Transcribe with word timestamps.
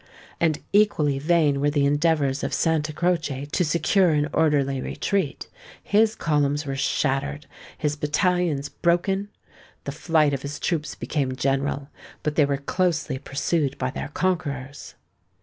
And 0.39 0.57
equally 0.73 1.19
vain 1.19 1.61
were 1.61 1.69
the 1.69 1.85
endeavours 1.85 2.43
of 2.43 2.55
Santa 2.55 2.91
Croce 2.91 3.45
to 3.45 3.63
secure 3.63 4.09
an 4.09 4.29
orderly 4.33 4.81
retreat; 4.81 5.47
his 5.83 6.15
columns 6.15 6.65
were 6.65 6.75
shattered—his 6.75 7.97
battalions 7.97 8.67
broken; 8.67 9.29
the 9.83 9.91
flight 9.91 10.33
of 10.33 10.41
his 10.41 10.59
troops 10.59 10.95
became 10.95 11.35
general; 11.35 11.89
but 12.23 12.33
they 12.33 12.45
were 12.45 12.57
closely 12.57 13.19
pursued 13.19 13.77
by 13.77 13.91
their 13.91 14.07
conquerors. 14.07 14.95